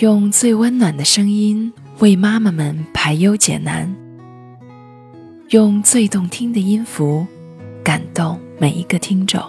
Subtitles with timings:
[0.00, 3.90] 用最温暖的声音为妈妈们排忧解难，
[5.48, 7.26] 用最动听的音符
[7.82, 9.42] 感动每一个听众。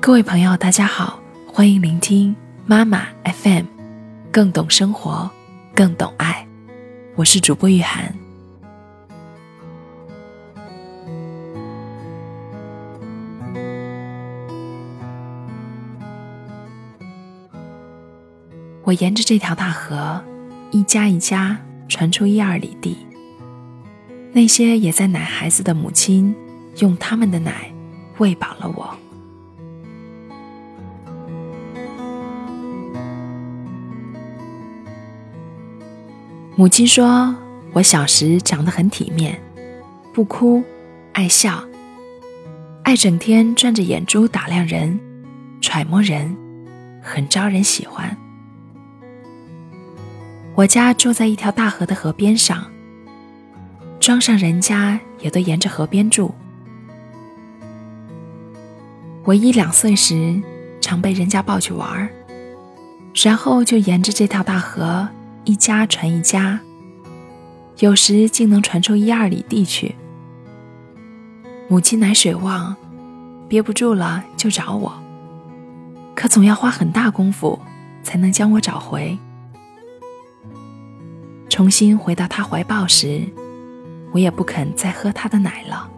[0.00, 1.18] 各位朋友，大家好，
[1.52, 2.32] 欢迎聆听
[2.64, 3.64] 妈妈 FM，
[4.30, 5.28] 更懂生活，
[5.74, 6.46] 更懂爱。
[7.16, 8.14] 我是主播雨涵。
[18.88, 20.24] 我沿着这条大河，
[20.70, 21.58] 一家一家
[21.90, 22.96] 传出一二里地。
[24.32, 26.34] 那些也在奶孩子的母亲，
[26.78, 27.70] 用他们的奶
[28.16, 28.96] 喂饱了我。
[36.56, 37.36] 母亲说，
[37.74, 39.38] 我小时长得很体面，
[40.14, 40.64] 不哭，
[41.12, 41.62] 爱笑，
[42.84, 44.98] 爱整天转着眼珠打量人，
[45.60, 46.34] 揣摩人，
[47.02, 48.16] 很招人喜欢。
[50.58, 52.66] 我家住在一条大河的河边上，
[54.00, 56.34] 庄上人家也都沿着河边住。
[59.22, 60.42] 我一两岁时，
[60.80, 62.08] 常被人家抱去玩儿，
[63.14, 65.08] 然后就沿着这条大河，
[65.44, 66.58] 一家传一家，
[67.78, 69.94] 有时竟能传出一二里地去。
[71.68, 72.74] 母亲奶水旺，
[73.48, 74.92] 憋不住了就找我，
[76.16, 77.56] 可总要花很大功夫
[78.02, 79.16] 才能将我找回。
[81.58, 83.20] 重新回到他怀抱时，
[84.12, 85.90] 我也不肯再喝他的奶了，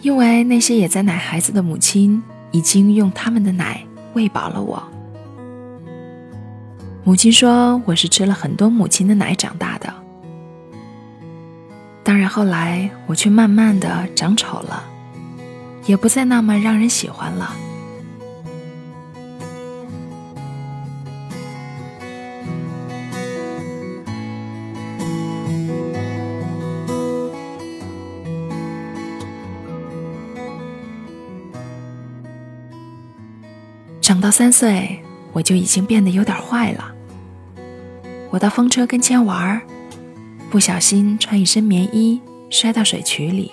[0.00, 4.82] 因为那些也在奶孩子的母亲已经用他们的奶喂饱了我。
[7.04, 9.92] 母亲说我是吃了很多母亲的奶长大的，
[12.02, 14.82] 当然后来我却慢慢的长丑了，
[15.84, 17.54] 也不再那么让人喜欢了。
[34.18, 35.00] 长到三岁，
[35.32, 36.92] 我就已经变得有点坏了。
[38.30, 39.62] 我到风车跟前玩，
[40.50, 42.20] 不小心穿一身棉衣
[42.50, 43.52] 摔到水渠里。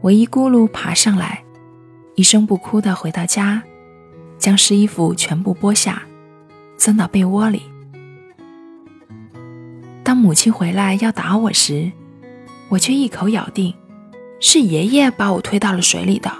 [0.00, 1.44] 我一咕噜爬上来，
[2.14, 3.62] 一声不哭的回到家，
[4.38, 6.04] 将湿衣服全部剥下，
[6.78, 7.64] 钻到被窝里。
[10.02, 11.92] 当母亲回来要打我时，
[12.70, 13.74] 我却一口咬定，
[14.40, 16.32] 是爷爷把我推到了水里的。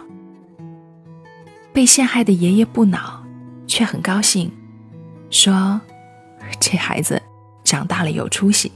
[1.73, 3.25] 被陷害的爷爷不恼，
[3.67, 4.53] 却很高兴，
[5.31, 5.81] 说
[6.61, 7.21] ：“这孩子
[7.65, 8.71] 长大了有出息。”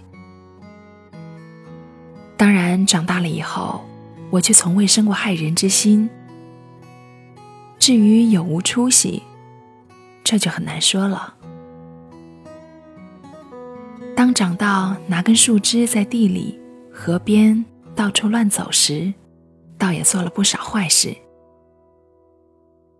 [2.38, 3.84] 当然，长大了以后，
[4.30, 6.08] 我却从未生过害人之心。
[7.78, 9.22] 至于有无出息，
[10.24, 11.34] 这就很难说了。
[14.16, 16.58] 当长到拿根树枝在地里、
[16.90, 17.62] 河边
[17.94, 19.12] 到处乱走时，
[19.76, 21.14] 倒也做了不少坏事。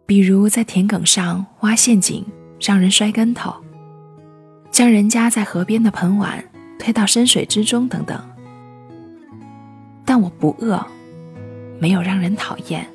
[0.07, 2.25] 比如在田埂上挖陷阱，
[2.61, 3.51] 让人摔跟头；
[4.71, 6.43] 将人家在河边的盆碗
[6.79, 8.17] 推到深水之中等等。
[10.05, 10.81] 但我不饿，
[11.81, 12.87] 没有让人讨厌。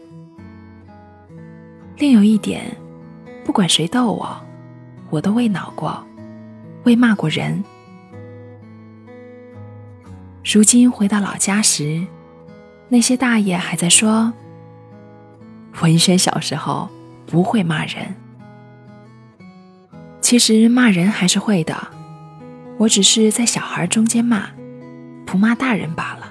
[1.97, 2.63] 另有一点，
[3.44, 4.41] 不管谁逗我，
[5.09, 6.01] 我都未恼过，
[6.85, 7.61] 未骂过人。
[10.45, 12.07] 如今回到老家时，
[12.88, 14.31] 那些大爷还在说
[15.83, 16.88] ：“文轩小时候。”
[17.31, 18.14] 不会骂人，
[20.19, 21.88] 其实骂人还是会的，
[22.78, 24.50] 我只是在小孩中间骂，
[25.25, 26.28] 不骂大人罢了。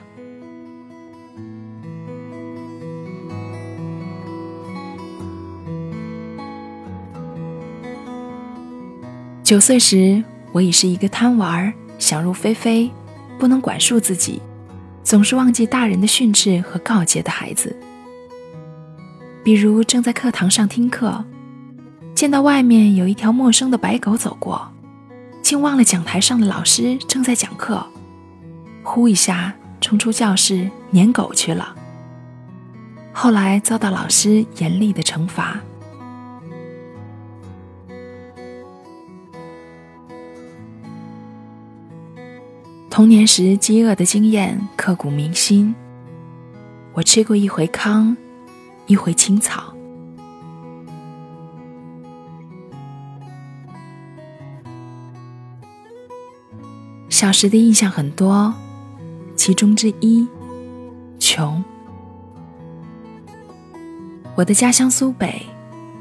[9.42, 10.22] 九岁时，
[10.52, 12.90] 我已是一个贪玩、想入非非、
[13.38, 14.42] 不能管束自己、
[15.02, 17.74] 总是忘记大人的训斥和告诫的孩子。
[19.42, 21.24] 比如正在课堂上听课，
[22.14, 24.70] 见到外面有一条陌生的白狗走过，
[25.42, 27.84] 竟忘了讲台上的老师正在讲课，
[28.82, 31.74] 呼一下冲出教室撵狗去了。
[33.12, 35.58] 后来遭到老师严厉的惩罚。
[42.90, 45.74] 童年时饥饿的经验刻骨铭心，
[46.92, 48.14] 我吃过一回糠。
[48.90, 49.72] 一回青草。
[57.08, 58.52] 小时的印象很多，
[59.36, 60.26] 其中之一，
[61.20, 61.62] 穷。
[64.34, 65.46] 我的家乡苏北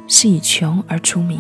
[0.08, 1.40] 是以穷而出名。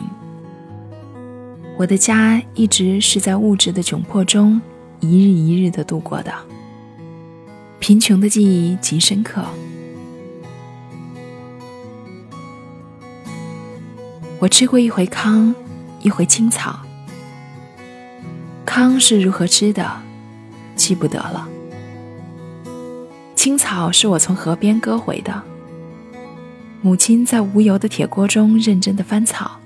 [1.80, 4.62] 我的家一直是在物质的窘迫中
[5.00, 6.32] 一日一日的度过的，
[7.80, 9.44] 贫穷的记忆极深刻。
[14.40, 15.54] 我吃过一回糠，
[16.00, 16.80] 一回青草。
[18.66, 20.02] 糠是如何吃的，
[20.76, 21.48] 记不得了。
[23.36, 25.44] 青草是我从河边割回的。
[26.82, 29.60] 母亲在无油的铁锅中认真的翻草，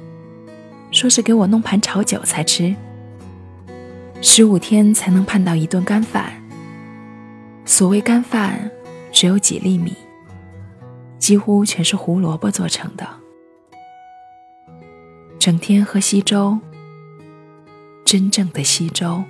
[0.89, 2.75] 说是给我弄盘炒酒才吃。
[4.21, 6.33] 十五天才能盼到一顿干饭。
[7.65, 8.71] 所谓干饭，
[9.11, 9.95] 只有几粒米，
[11.19, 13.07] 几乎全是胡萝卜做成的。
[15.43, 16.57] 整天喝稀粥，
[18.05, 19.21] 真正的稀粥，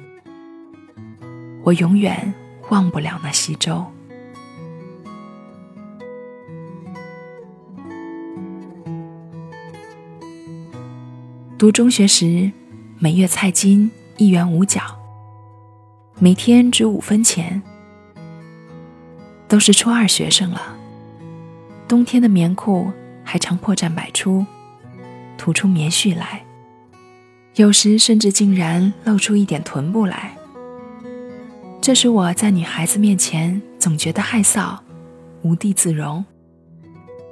[1.64, 2.32] 我永远
[2.70, 3.84] 忘不了那稀粥。
[11.58, 12.52] 读中学时，
[13.00, 14.84] 每月菜金一元五角，
[16.20, 17.60] 每天值五分钱。
[19.48, 20.78] 都是初二学生了，
[21.88, 22.92] 冬天的棉裤
[23.24, 24.46] 还常破绽百出。
[25.38, 26.44] 吐出棉絮来，
[27.56, 30.36] 有时甚至竟然露出一点臀部来。
[31.82, 34.80] 这使我在女孩子面前总觉得害臊，
[35.42, 36.24] 无地自容，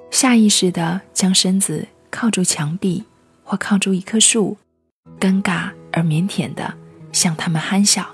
[0.10, 3.04] 下意识地将身子靠住墙壁
[3.44, 4.58] 或靠住一棵树，
[5.20, 6.74] 尴尬而腼腆地
[7.14, 8.06] 向他们憨笑。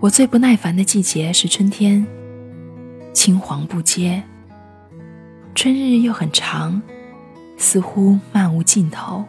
[0.00, 2.06] 我最不耐烦的季节是春天，
[3.12, 4.22] 青黄不接。
[5.54, 6.80] 春日又很长，
[7.58, 9.24] 似乎漫无尽头。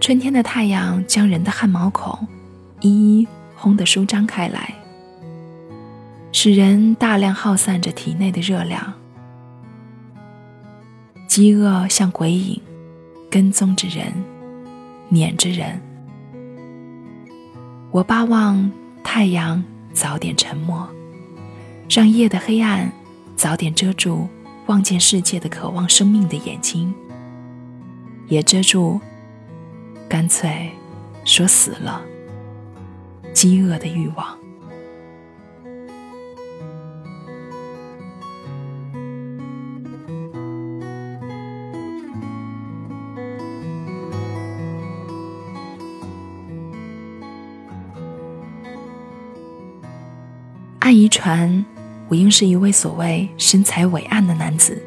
[0.00, 2.28] 春天的太阳将人的汗毛孔
[2.80, 3.28] 一一
[3.58, 4.74] 烘得舒张开来，
[6.30, 8.92] 使人大量耗散着体内的热量。
[11.26, 12.60] 饥饿像鬼影，
[13.30, 14.12] 跟踪着人，
[15.08, 15.80] 撵着人。
[17.90, 18.70] 我巴望
[19.02, 20.88] 太阳早点沉没，
[21.88, 22.92] 让夜的黑暗。
[23.36, 24.26] 早点遮住
[24.66, 26.94] 望见世界的渴望生命的眼睛，
[28.26, 29.00] 也遮住，
[30.08, 30.70] 干脆
[31.24, 32.02] 说死了，
[33.34, 34.38] 饥饿的欲望。
[50.80, 51.64] 按遗传。
[52.08, 54.80] 我应是一位所谓身材伟岸的男子，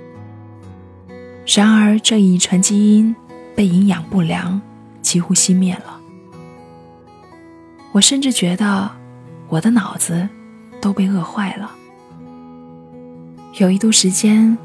[1.45, 3.15] 然而这一遗传基因
[3.55, 4.61] 被营养不良
[5.01, 5.99] 几乎熄灭了。
[7.91, 8.91] 我甚至觉得
[9.47, 10.29] 我的脑子
[10.79, 11.71] 都被饿坏了。
[13.55, 14.55] 有一度时间，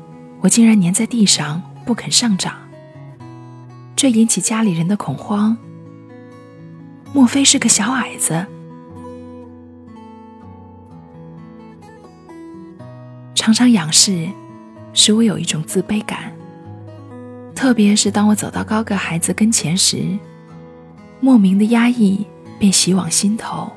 [0.40, 2.54] 我竟然粘在地上不肯上涨，
[3.96, 5.56] 这引起家里人的恐慌。
[7.14, 8.46] 莫非是个小矮子？
[13.34, 14.28] 常常仰视，
[14.92, 16.32] 使我有一种自卑感。
[17.54, 20.02] 特别是当我走到高个孩子跟前时，
[21.20, 22.26] 莫名的压抑
[22.58, 23.70] 便袭往心头。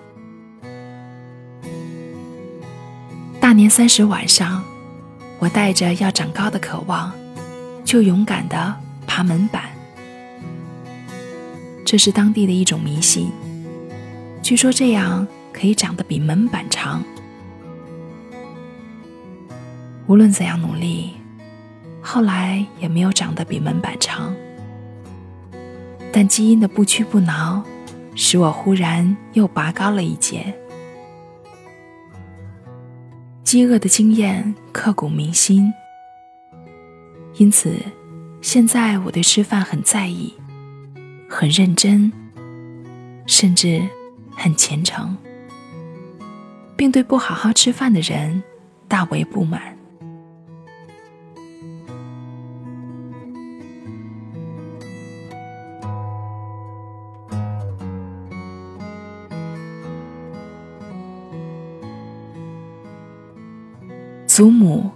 [3.39, 4.63] 大年三十晚上，
[5.39, 7.11] 我带着要长高的渴望，
[7.83, 9.63] 就勇敢地爬门板。
[11.85, 13.31] 这是当地的一种迷信，
[14.41, 17.03] 据说这样可以长得比门板长。
[20.07, 21.13] 无论怎样努力，
[22.01, 24.35] 后来也没有长得比门板长。
[26.11, 27.63] 但基因的不屈不挠，
[28.15, 30.53] 使我忽然又拔高了一截。
[33.43, 35.73] 饥饿的经验刻骨铭心，
[37.37, 37.75] 因此
[38.41, 40.33] 现在我对吃饭很在意，
[41.29, 42.11] 很认真，
[43.25, 43.81] 甚至
[44.35, 45.17] 很虔诚，
[46.75, 48.43] 并对不好好吃饭的人
[48.87, 49.74] 大为不满。
[64.35, 64.91] 祖母、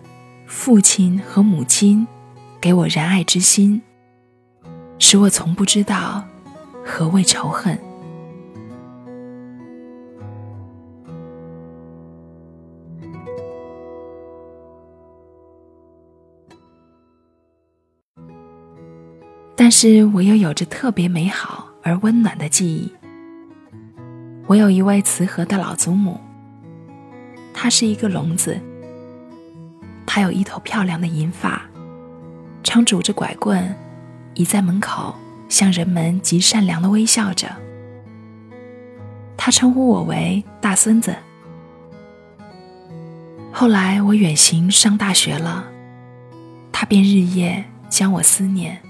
[0.45, 2.05] 父亲和母亲
[2.59, 3.81] 给我仁爱之心，
[4.99, 6.25] 使我从不知道
[6.83, 7.79] 何谓仇恨。
[19.55, 22.91] 但是我又有着特别美好而温暖的记忆。
[24.47, 26.19] 我有一位慈和的老祖母，
[27.53, 28.59] 她是一个聋子。
[30.11, 31.61] 她有一头漂亮的银发，
[32.63, 33.75] 常拄着拐棍，
[34.33, 35.13] 倚在门口，
[35.47, 37.47] 向人们极善良的微笑着。
[39.37, 41.15] 他称呼我为大孙子。
[43.51, 45.67] 后来我远行上大学了，
[46.71, 48.81] 他便日夜将我思念。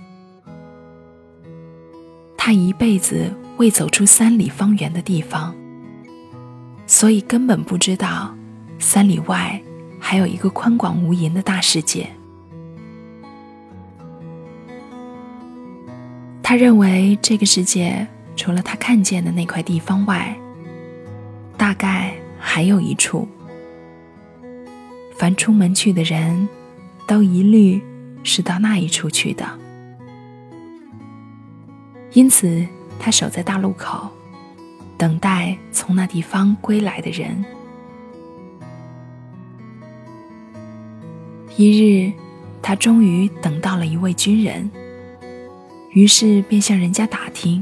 [2.38, 5.54] 他一辈子未走出三里方圆的地方，
[6.88, 8.34] 所以根本不知道
[8.80, 9.62] 三里外
[10.00, 12.10] 还有一个宽广无垠的大世界。
[16.42, 20.36] 他认为这个世界除了他看见的那块地方外，
[21.56, 23.28] 大概还有一处。
[25.16, 26.48] 凡出门去的人，
[27.06, 27.84] 都一律
[28.24, 29.46] 是到那一处去的。
[32.14, 32.66] 因此，
[32.98, 34.10] 他守在大路口，
[34.98, 37.46] 等待从那地方归来的人。
[41.60, 42.12] 一日，
[42.62, 44.72] 他终于等到了一位军人。
[45.92, 47.62] 于是便向人家打听：“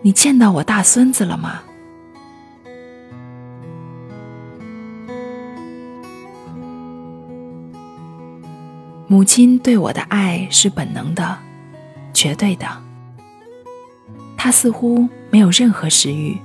[0.00, 1.60] 你见到我大孙子了吗？”
[9.08, 11.36] 母亲对我的爱是本能的、
[12.14, 12.64] 绝对的。
[14.36, 16.38] 她似乎没有任何食欲，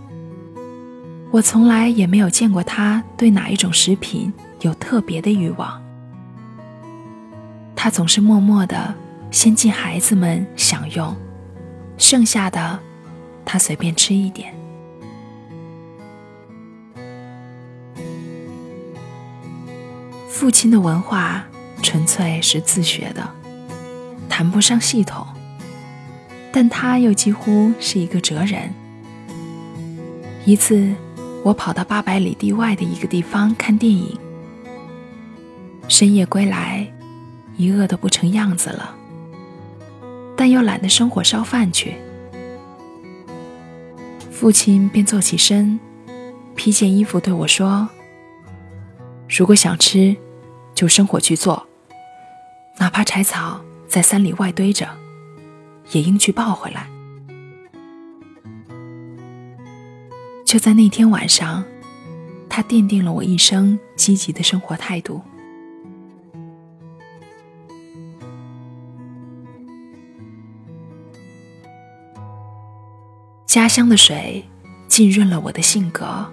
[1.29, 4.33] 我从来也没有见过她对哪一种食品
[4.65, 5.81] 有特别的欲望。
[7.75, 8.93] 他总是默默的。
[9.31, 11.13] 先进孩子们享用，
[11.97, 12.79] 剩下的
[13.43, 14.55] 他随便吃一点。
[20.29, 21.43] 父亲的文化
[21.81, 23.29] 纯粹是自学的，
[24.29, 25.27] 谈不上系统，
[26.53, 28.73] 但他又几乎是一个哲人。
[30.45, 30.93] 一次，
[31.43, 34.17] 我跑到八百里地外的一个地方看电影，
[35.87, 36.91] 深夜归来，
[37.57, 38.95] 已饿得不成样子了。
[40.35, 41.95] 但又懒得生火烧饭去，
[44.29, 45.79] 父亲便坐起身，
[46.55, 47.87] 披件衣服对我说
[49.29, 50.15] ：“如果想吃，
[50.73, 51.65] 就生火去做，
[52.77, 54.89] 哪怕柴草在三里外堆着，
[55.91, 56.87] 也应去抱回来。”
[60.43, 61.63] 就在那天晚上，
[62.49, 65.21] 他奠定了我一生积极的生活态度。
[73.55, 74.43] 家乡的水
[74.85, 76.25] 浸润了我的性格，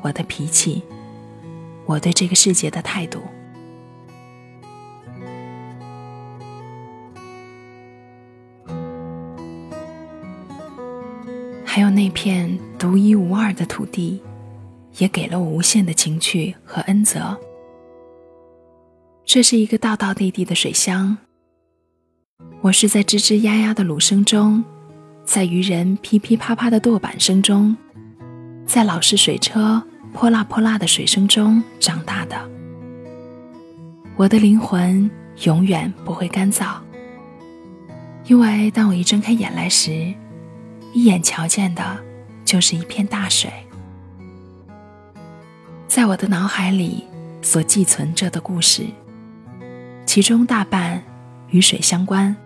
[0.00, 0.80] 我的脾气，
[1.86, 3.20] 我对这个世界的态度。
[11.64, 14.22] 还有那片独一无二的土地，
[14.98, 17.36] 也给了我无限的情趣和恩泽。
[19.24, 21.18] 这是一个道道地地的水乡，
[22.60, 24.64] 我是在吱吱呀呀的橹声中。
[25.24, 27.76] 在渔人噼噼啪啪的舵板声中，
[28.66, 32.36] 在老式水车泼辣泼辣的水声中长大的，
[34.16, 35.08] 我的灵魂
[35.44, 36.74] 永远不会干燥，
[38.26, 40.12] 因为当我一睁开眼来时，
[40.92, 41.96] 一眼瞧见的
[42.44, 43.50] 就是一片大水。
[45.86, 47.04] 在我的脑海里
[47.40, 48.84] 所寄存着的故事，
[50.04, 51.00] 其中大半
[51.50, 52.36] 与水相关。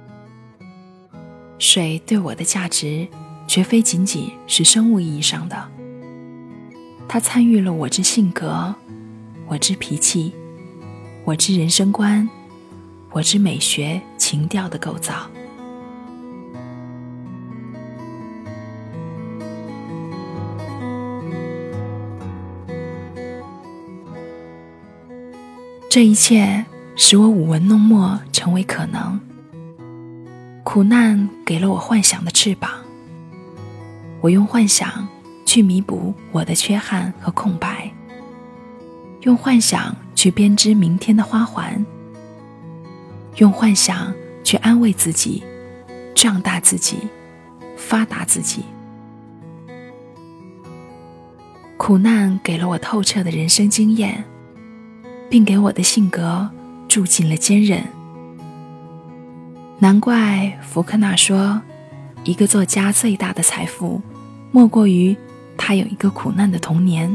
[1.58, 3.06] 水对我的价值，
[3.46, 5.68] 绝非仅仅是生物意义上的。
[7.08, 8.74] 它参与了我之性格，
[9.46, 10.32] 我之脾气，
[11.24, 12.28] 我之人生观，
[13.12, 15.30] 我之美学情调的构造。
[25.88, 26.64] 这一切
[26.96, 29.20] 使我舞文弄墨成为可能。
[30.74, 32.68] 苦难给了我幻想的翅膀，
[34.20, 35.06] 我用幻想
[35.46, 37.88] 去弥补我的缺憾和空白，
[39.20, 41.86] 用幻想去编织明天的花环，
[43.36, 44.12] 用幻想
[44.42, 45.44] 去安慰自己，
[46.12, 46.96] 壮大自己，
[47.76, 48.64] 发达自己。
[51.76, 54.24] 苦难给了我透彻的人生经验，
[55.30, 56.50] 并给我的性格
[56.88, 57.80] 注进了坚韧。
[59.84, 61.60] 难怪福克纳说，
[62.24, 64.00] 一个作家最大的财富，
[64.50, 65.14] 莫过于
[65.58, 67.14] 他有一个苦难的童年。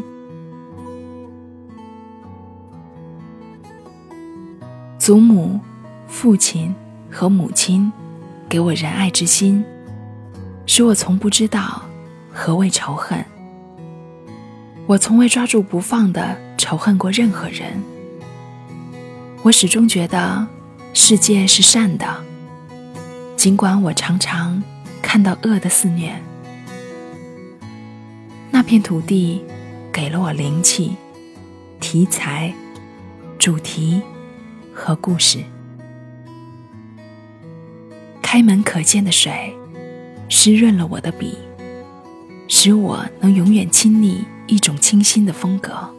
[5.00, 5.60] 祖母、
[6.08, 6.72] 父亲
[7.10, 7.92] 和母亲
[8.48, 9.66] 给我仁爱之心，
[10.68, 11.82] 使我从不知道
[12.32, 13.26] 何谓仇恨。
[14.86, 17.82] 我从未抓住不放的仇恨过任何人。
[19.42, 20.48] 我始终觉得。
[20.92, 22.24] 世界是善的，
[23.40, 24.62] 尽管我常常
[25.02, 26.14] 看到恶的肆虐。
[28.52, 29.42] 那片土地
[29.94, 30.98] 给了我灵气、
[31.80, 32.54] 题材、
[33.38, 34.02] 主题
[34.74, 35.40] 和故事。
[38.22, 39.56] 开门可见的水，
[40.28, 41.38] 湿润了我的笔，
[42.50, 45.90] 使我能永远亲历一种清新的风格。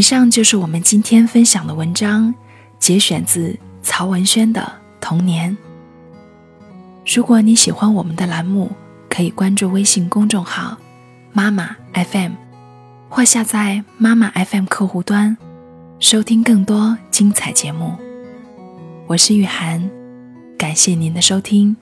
[0.00, 2.34] 以上就是我们今天分享的文章，
[2.78, 4.62] 节选自曹文轩的
[4.98, 5.54] 《童年》。
[7.14, 8.72] 如果你喜欢我们的栏目，
[9.10, 10.78] 可以关注微信公众号
[11.34, 12.32] “妈妈 FM”，
[13.10, 15.36] 或下载“妈妈 FM” 客户端，
[15.98, 17.94] 收听更多精彩节目。
[19.06, 19.90] 我是雨涵，
[20.56, 21.76] 感谢您的收听。